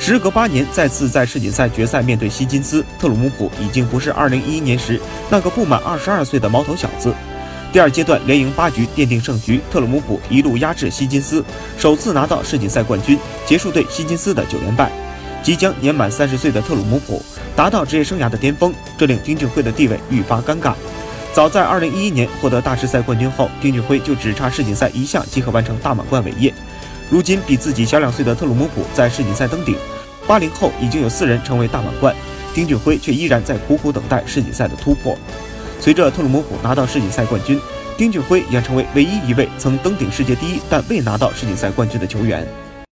[0.00, 7.14] 时隔八年再次在世锦赛决赛面对希金斯，特鲁姆普已经不是2011年时那个不满22岁的毛头小子。
[7.70, 11.44] 第二阶段连赢八局奠定胜局，特鲁姆普一路压制希金斯，
[11.78, 14.90] 首次拿到世锦赛冠军，结束对希金斯的九连败。
[15.42, 17.22] 即将年满三十岁的特鲁姆普
[17.54, 20.72] 达到职业生涯的巅峰，这令丁俊晖的地位愈发尴尬。
[21.34, 26.52] 早在2011年获得大师赛冠军后，丁俊晖就只差世锦赛一项即可完成大满贯伟业。
[27.10, 29.74] 如今比自己小两岁的特鲁姆普在世锦赛登顶，
[30.28, 32.14] 八零后已经有四人成为大满贯，
[32.54, 35.18] 丁俊晖却依然在苦苦等待世锦赛的突破。
[35.80, 37.60] 随着特鲁姆普拿到世锦赛冠军，
[37.96, 42.46] 丁俊晖也成为唯一一位曾登顶世界第一但未拿到世锦赛冠军的球员。